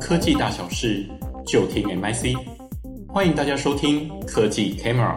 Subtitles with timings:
[0.00, 1.08] 科技大小事，
[1.46, 2.36] 就听 MIC。
[3.08, 5.16] 欢迎大家收听科技 Camera。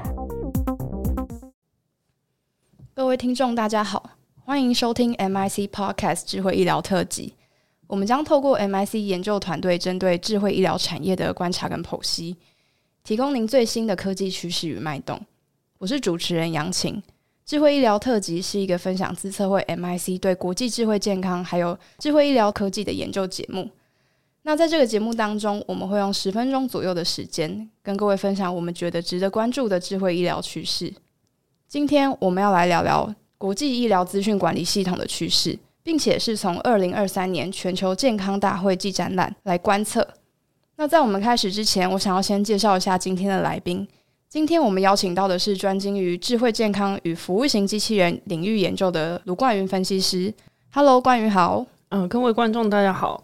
[2.94, 4.12] 各位听众，大家好，
[4.44, 7.34] 欢迎收听 MIC Podcast 智慧医疗特辑。
[7.88, 12.38] 我们将透过 MIC 研究团队针对智慧医疗产业的观察跟剖析，
[13.04, 15.20] 提供您最新的科技趋势与脉动。
[15.80, 17.02] 我是主持人杨晴。
[17.46, 23.70] 智慧医疗特辑是一个分享资策会 MIC 对国际智慧健康还有智慧医疗科技的研究节目。
[24.42, 30.92] 那在这个节目当中，我们会用十分钟左右的时间，跟各位分享我们觉得值得关注的智慧医疗趋势。
[31.68, 40.08] 今天我们要来聊聊国际医疗资讯管理系统的趋势，并且是从二零二三年全球健康大会暨展览来观测。
[40.78, 43.88] 那在我们开始之前，我想要先介绍一下今天的来宾。
[44.36, 50.34] 今天我们邀请到的是专精于智慧健康与服务型机器人领域研究的卢冠云分析师。
[50.74, 51.66] Hello，冠云好。
[51.88, 53.24] 嗯，各位观众大家好。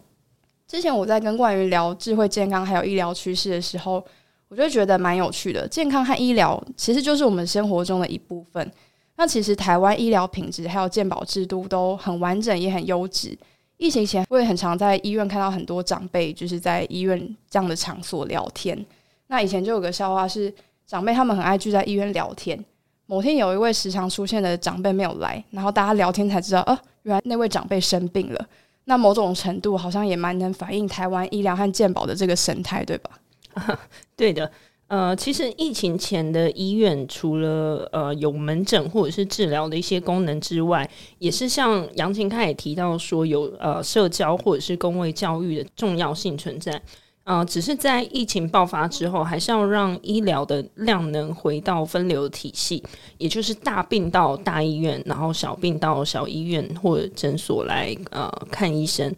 [0.66, 4.02] 之前我在跟冠云聊智慧健康还有医疗趋势的时候，
[4.48, 5.68] 我就觉得蛮有趣的。
[5.68, 8.72] 健康和医疗其实就是我们生活中的一部分。
[9.16, 13.36] 那其实台湾医疗品质还有健保制度都很完整，也很优质。
[13.76, 17.18] 疫情前我也很常在医院看到很多长辈就是在医院
[17.50, 18.82] 这样的场所聊天。
[19.26, 20.50] 那以前就有个笑话是。
[20.86, 22.62] 长辈他们很爱聚在医院聊天。
[23.06, 28.46] 某天有一位时常出现的长辈没有来，然后大家聊天才知道，哦、原来那位长辈生病了。
[28.84, 33.10] 那某种程度好像也蛮能反映台湾医疗和健保的这个神态，对吧？
[33.54, 33.80] 啊，
[34.16, 34.50] 对的。
[34.88, 40.86] 呃，其实疫情前的医院除了呃有门诊或者是治疗的一些功能之外，
[41.18, 46.78] 也是像杨晴开也提到说有呃社交或者是公卫教育的重要性存在。
[47.24, 52.82] 呃，只是在疫情爆发之后，还是要让医疗的量能回到分流体系，
[53.16, 59.14] 也就是大病到大医院，然后小病到小医院或者诊所来呃看医生。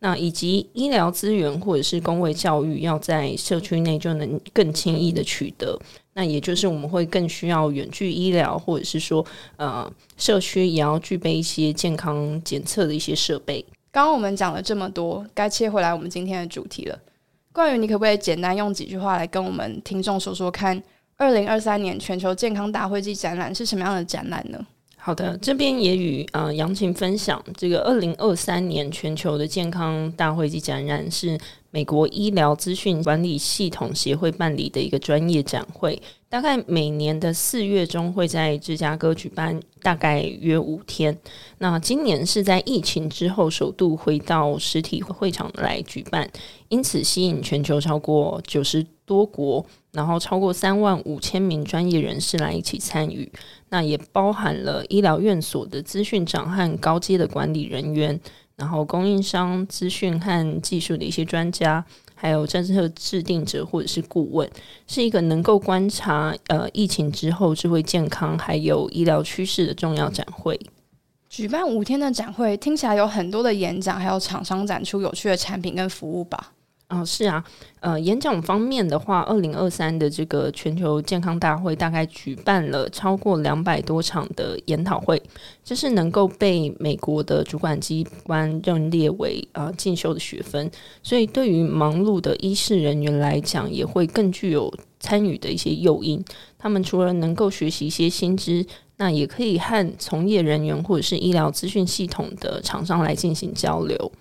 [0.00, 5.78] 那以及医疗资源或者是公卫教育要在社区内就能更轻易的取得。
[6.12, 9.24] 那也就是我们会更需要远距医疗，或者是说
[9.56, 13.64] 呃社区也要具备一些健康检测的一些设备。
[13.90, 16.98] 刚刚我们讲了这么多，该切回来我们今天的主题了。
[17.54, 20.82] 冠宇，你可不可以简单用几句话来跟我们听众说说看，
[21.16, 24.58] 二零二三年全球健康大会暨展览是什么样的展览呢？
[24.96, 31.38] 好的，这边也与呃杨晴分享，这个二零二三年全球的健康大会暨展览是
[31.70, 36.02] 美国医疗资讯管理系统协会办理的一个专业展会。
[36.34, 41.16] 大概每年的四月中会在芝加哥举办，大概约五天。
[41.58, 46.28] 那今年是在疫情之后首度回到实体会场来举办，
[46.70, 53.30] 因此吸引全球超过九十多国，然后超过三万五千名专业人士来一起参与。
[53.68, 58.18] 那也包含了医疗院所的资讯长和高阶的管理人员，
[58.56, 61.84] 然后供应商、资讯和技术的一些专家。
[62.24, 64.50] 还有政策制定者或者是顾问，
[64.86, 70.58] 是一个能够观察呃疫情之后智慧健康还有医疗趋势的重要展会。
[71.28, 76.54] 举办五天的展会，听起来有很多的演讲，还有厂商展出有趣的产品跟服务吧？
[76.94, 77.44] 哦，是啊，
[77.80, 85.20] 呃，演讲方面的话，二零二三的这个全球健康大会大概举办了超过两百多场的研讨会，
[85.64, 90.70] 这是能够被美国的主管机关认列为啊进修的学分，
[91.02, 96.24] 所以对于忙碌的医事人员来讲，也会更具有参与的一些诱因。
[96.58, 98.64] 他们除了能够学习一些新知，
[98.96, 104.12] 那也可以和从业人员或者是医疗资讯系统的厂商来进行交流。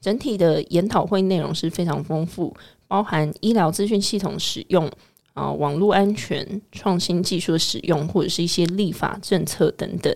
[0.00, 2.54] 整体的研讨会内容是非常丰富，
[2.86, 4.90] 包含医疗资讯系统使用
[5.34, 10.14] 啊、网络安全、创新技术使用，或者是一些立法政策等等。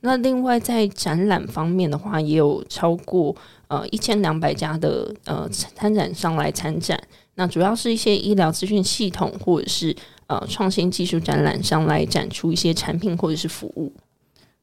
[0.00, 3.34] 那另外在展览方面的话，也有超过
[3.68, 7.00] 呃一千两百家的呃参展商来参展。
[7.34, 9.94] 那主要是一些医疗资讯系统或者是
[10.26, 13.92] 呃创新技术展览商来展出一些产品或者是服务。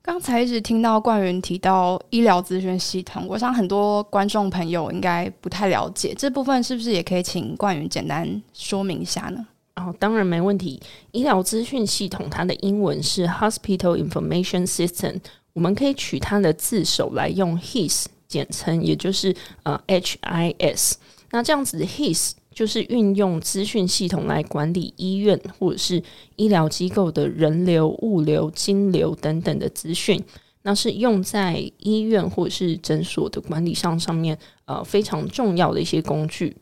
[0.05, 9.47] 刚才一直听到冠云提到医疗资讯系统，我想很多观众朋友应该不太了解这部分，是不是也可以请冠云简单说明一下呢？
[9.77, 10.77] 哦，当然没问题。
[11.11, 15.21] 医疗资讯系统它的英文是 Hospital Information System，
[15.53, 19.33] 我们可以取它的字首来用 HIS 简称，也就是
[19.63, 20.95] 呃 HIS。
[21.31, 22.33] 那这样子 HIS。
[22.53, 26.01] 就是运用资讯系统来管理医院或者是
[26.35, 30.23] 医疗机构的人流、物流、金流等等的资讯，
[30.61, 36.55] 那是用在医院或者是诊所的管理上上面，呃，非常重要的一些工具。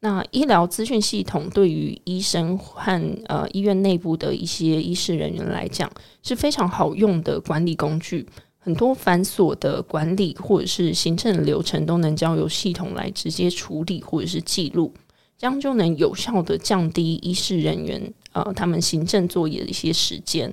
[0.00, 5.90] 那医疗资讯系统对于医生和呃医院内部的一些医事人员来讲
[6.22, 8.24] 是非常好用的管理工具。
[8.60, 14.92] 很多繁琐的管理或者是行政流程都能交由系统来直接处理或者是记录，
[15.38, 20.52] 这样就能有效地降低医事人员呃他们行政作业的一些时间。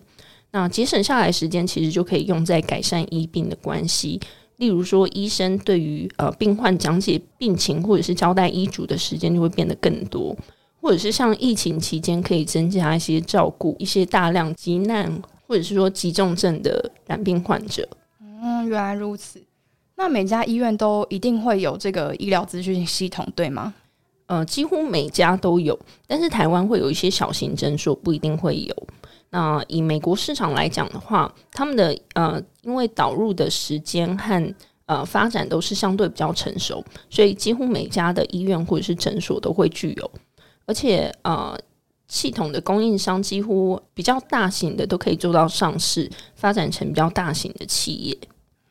[0.52, 4.22] 那节省下来时间，其实就可以用在改善医病的关系。
[4.58, 10.34] 例如说，医生对于呃病患讲解病情或者是交代医嘱的时间就会变得更多，
[10.80, 15.12] 或者是像疫情期间可以增加一些照顾一些大量急难
[15.46, 17.86] 或者是说急重症的染病患者。
[18.22, 19.44] 嗯，原来如此。
[19.98, 23.74] 那每家医院都一定会有这个医疗资讯系统，对吗？
[24.28, 25.78] 呃，几乎每家都有，
[26.08, 28.88] 但是台湾会有一些小型诊所不一定会有。
[29.30, 34.56] 那以美国市场来讲的话，他们的呃，因为导入的时间和
[34.86, 40.12] 呃发展都是相对比较成熟，所以几乎每家的医院或者是诊所都会具有，
[40.66, 41.58] 而且呃，
[42.08, 48.18] 系统的供应商几乎比较大型的都可以做到上市，发展成比较大型的企业。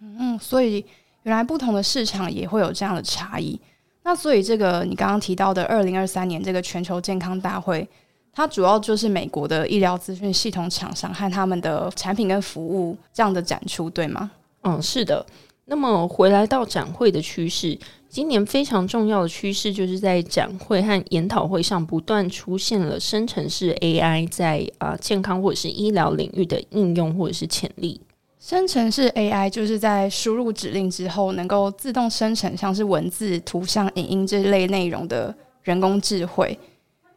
[0.00, 0.84] 嗯，所以
[1.24, 3.60] 原来不同的市场也会有这样的差异。
[4.04, 7.88] 那所以这个你刚刚提到的二零二三年这个全球健康大会。
[8.36, 14.28] 它主要就是美国的医疗资讯系统厂商和他们的产品跟服务这样的展出，对吗？
[14.62, 15.24] 嗯，是的。
[15.66, 17.78] 那么回来到展会的趋势，
[18.08, 28.00] 今年非常重要的趋势就是在展会和研讨会上不断出现了生成式 AI 在啊、呃、健康或者是医疗领域的应用或者是潜力。
[28.46, 36.58] 生成式 AI 就是在输入指令之后，能够自动生成像是文字、图像、影音这类内容的人工智慧。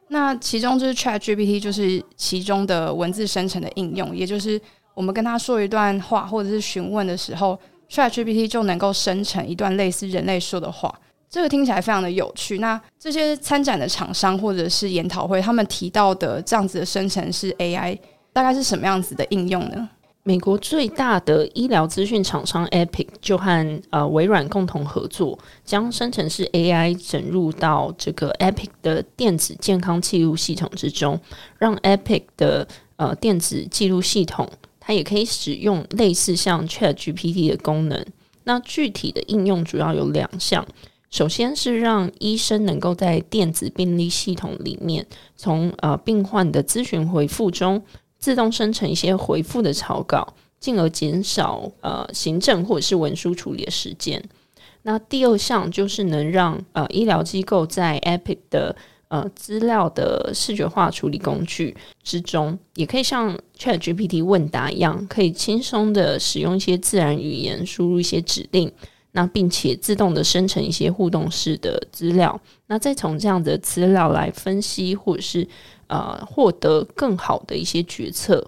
[0.08, 4.60] 那其中就是 ChatGPT，就是其中的文字生成的应用，也就是
[4.94, 7.60] 我们跟他说一段话或者是询问的时候
[7.90, 10.98] ，ChatGPT 就能够生成一段类似人类说的话。
[11.30, 12.60] 这个听起来非常的有趣。
[12.60, 18.00] 那这些参展的厂商或者是研讨会，他们提到的这样子的生成式 AI，
[18.32, 19.90] 大概是什么样子的应用呢？
[20.28, 31.18] 美国最大的医疗资讯厂商 Epic 就和呃微软共同合作，将生成式 AI 整入到这个 Epic 的电子健康记录系统之中，
[31.58, 34.50] 让 Epic 的呃电子记录系统
[34.82, 38.06] 它也可以使用类似像 ChatGPT 的功能。
[38.44, 40.68] 那具体的应用主要有两项，
[41.10, 45.08] 首先是让医生能够在电子病历系统里面，
[45.38, 47.82] 从呃病患的咨询回复中。
[48.20, 54.22] 自动生成一些回复的草稿，进而减少呃行政或者是文书处理的时间。
[54.84, 58.76] 那第二项就是能让呃医疗机构在 Epic 的
[59.10, 68.72] 呃资料的视觉化处理工具之中，也可以像 ChatGPT 问答一样，可以轻松的使用一些自然语言输入一些指令，
[69.12, 75.48] 那并且自动的生成一些互动式的资料，那再从这样的资料来分析或者是。
[75.88, 78.46] 呃，获得更好的一些决策。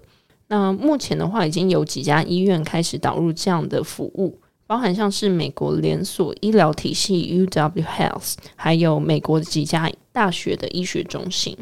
[0.48, 11.56] 那目前的话，已经有几家医院开始导入这样的服务，包含像是美国连锁医疗体系 UW Health，还有美国几家大学的医学中心。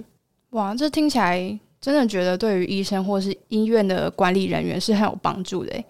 [0.50, 5.84] 哇，这听起来真的觉得对于医生或是医院的管理人员是很有帮助的。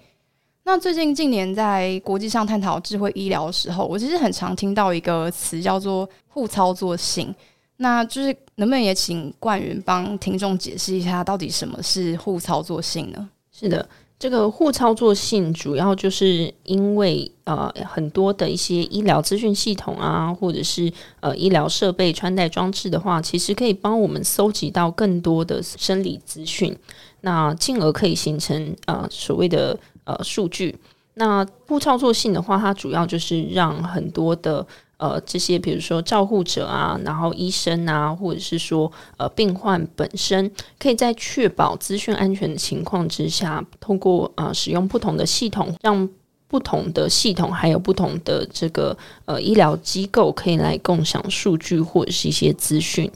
[0.65, 7.35] 那最近近年在国际上探讨智慧医疗的时候，我其实很常听到一个词叫做互操作性。
[7.81, 13.29] 那就是能不能也请冠云帮听众解释一下，到底什么是互操作性呢？
[13.53, 13.89] 是的，
[14.19, 26.77] 这个互操作性主要就是因为呃很多的一些医疗资讯系统啊，或者是呃医疗设备穿戴装置的话，其实可以帮我们搜集到更多的生理资讯，
[27.21, 30.77] 那进而可以形成呃所谓的呃数据。
[31.15, 34.67] 那互操作性的话，它主要就是让很多的。
[34.99, 46.09] 呃，这些比如说照护者啊，然后医生啊，或者是说呃病患本身，可以在确保资讯安全的情况之下，通过呃使用不同的系统，让
[46.49, 53.11] 不同的系统还有不同的这个呃医疗机构可以来共享数据或者是一些资讯。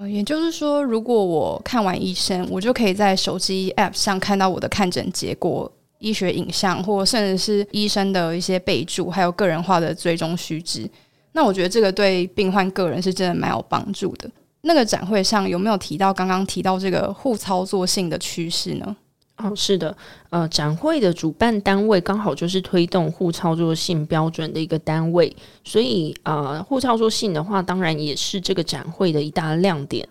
[0.00, 10.88] 呃，也就是说，如果我看完医生，我就可以在手机 App 上看到我的看诊结果、医学影像，或甚至是医生的一些备注，还有个人化的追踪须知。
[11.36, 14.26] 那我觉得这个对病患个人是真的蛮有帮助的。
[14.62, 18.96] 那个展会上有没有提到刚刚提到这个互操作性的趋势呢？
[19.36, 19.94] 哦，是的，
[20.30, 30.08] 呃，展会的主办单位刚好就是推动互操作性标准的一个单位，所以呃，互操作性的话，当然也是这个展会的一大亮点。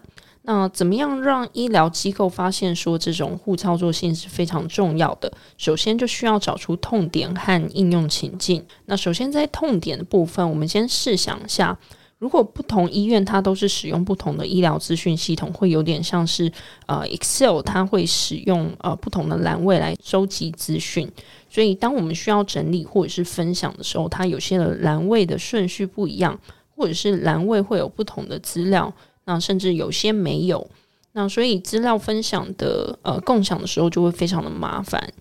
[0.48, 5.32] 那怎么样让医疗机构发现说这种互操作性是非常重要的？
[5.58, 8.64] 首先就需要找出痛点和应用情境。
[8.86, 11.76] 那首先在痛点的部分，我们先试想一下，
[12.20, 16.52] 如果不同医院它都是使用不同的医疗资讯系统，会有点像是
[16.86, 21.12] 呃 Excel，它会使用呃不同的栏位来收集资讯。
[21.50, 26.40] 所以当我们需要整理或者是分享的时候，它有些的栏位的顺序不一样，
[26.76, 28.94] 或者是栏位会有不同的资料，
[29.26, 30.66] 那甚至有些没有。
[31.12, 35.14] 那所以资料分享的呃共享的时候就会非常的麻烦。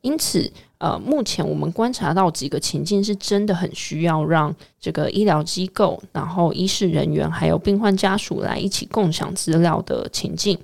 [0.00, 10.56] 因此，呃，目前我们观察到几个情境是真的很需要让这个医疗机构、然后医事人员还有病患家属来一起共享资料的情境，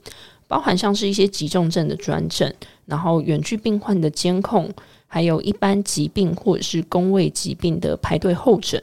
[0.47, 2.55] 包含像是一些急重症的专诊，
[2.87, 4.71] 然后远距病患的监控，
[5.09, 8.81] 还有一般疾病或者是公卫疾病的排队候诊。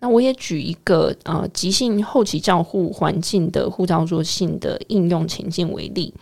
[0.00, 6.14] 那我也举一个呃急性后期照护环境的护照作性的应用情境为例。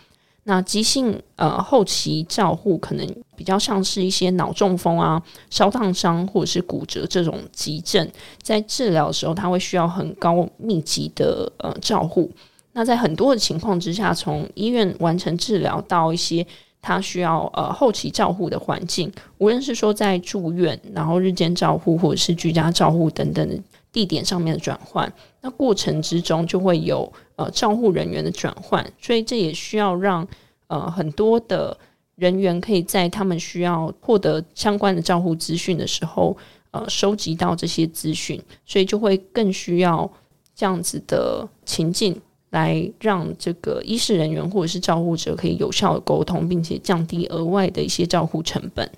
[0.43, 3.05] 那急性呃后期照护可能
[3.35, 8.09] 比较像是一些脑中风啊、烧烫伤或者是骨折这种急症，
[8.41, 12.31] 在治疗的时候，它会需要很高密集的呃照护。
[12.71, 16.45] 那在很多的情况之下，从医院完成治疗到一些
[16.87, 27.11] 他需要呃后期照护的环境，无论是说在住院，然后日间照护或者是居家照护等等地点上面的转换，那过程之中就会有。
[27.37, 30.27] 呃，照护人员的转换，所以这也需要让
[30.65, 31.77] 呃很多的
[32.15, 36.35] 人员可以在他们需要获得相关的照护资讯的时候，
[36.71, 40.11] 呃，收集到这些资讯，所以就会更需要
[40.55, 48.91] 这样子的情境来让这个医事人员或者是照护者可以有效的沟通，并且降低额外的一些照护成本。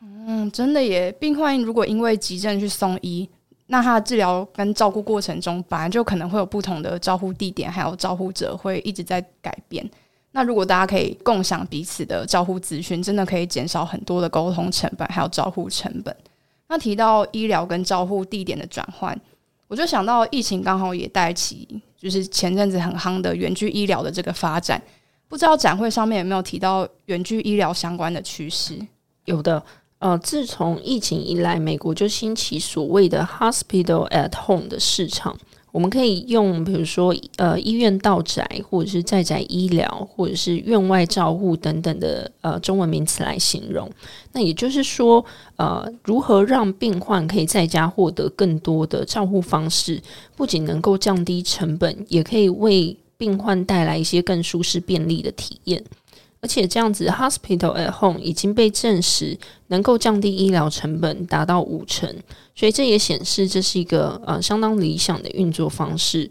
[0.00, 3.28] 嗯，真的耶，病患如果因为急症去送医。
[3.68, 9.84] 那他的治疗跟照顾过程中，本来就可能会有不同的照护地点，还有照护者会一直在改变。
[10.30, 16.16] 那如果大家可以共享彼此的照护资讯，真的可以减少很多的沟通成本，还有照护成本。
[16.68, 19.20] 那提到医疗跟照护地点的转换，
[19.66, 24.80] 我就想到疫情刚好也带起，就是前阵子很夯的远距医疗的这个发展。
[25.26, 28.78] 不知道展会上面有没有提到远距医疗相关的趋势？
[29.24, 29.60] 有的。
[29.98, 35.34] 呃，自从疫情以来，美国就兴起所谓的 “hospital at home” 的市场。
[35.76, 43.86] 我们可以用，比如说，呃，医院到宅，或者是在宅医疗，或者是院外照护等等的呃中文名词来形容。
[44.32, 45.22] 那也就是说，
[45.56, 50.00] 呃，如何让病患可以在家获得更多的照护方式，
[50.34, 55.84] 不仅能够降低成本，也可以为病患带来一些更舒适便利的体验。
[56.46, 59.36] 而且这样子，Hospital at Home 已经被证实
[59.66, 62.08] 能够降低医疗成本达到五成，
[62.54, 66.30] 所以这也显示这是一个呃相当理想的运作方式。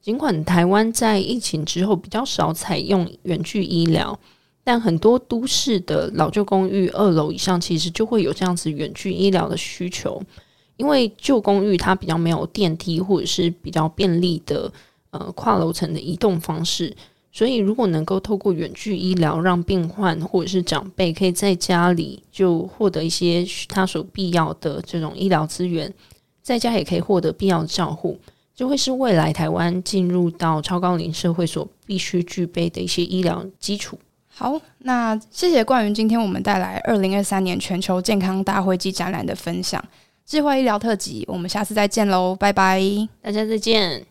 [0.00, 4.18] 尽管台湾在疫情之后比较少采用远距医疗，
[4.64, 10.22] 但很多都市的老旧公寓二楼以上其实就会有这样子远距医疗的需求，
[10.78, 14.72] 因为旧公寓它比较没有电梯或者是比较便利的
[15.10, 16.96] 呃跨楼层的移动方式。
[17.32, 25.92] 所以，如果能够透过远距医疗，让病患或者是长辈可以在家里就获得一些他所必要的这种医疗资源，
[26.42, 28.18] 在家也可以获得必要的照护，
[28.52, 33.96] 就会是未来台湾进入到超高龄社会所必须具备的一些医疗基础。
[34.26, 39.82] 好，那谢谢冠云，今天我们带来二零二三年全球健康大会暨展览的分享，
[40.26, 42.82] 智慧医疗特辑，我们下次再见喽，拜拜，
[43.22, 44.04] 大家再见。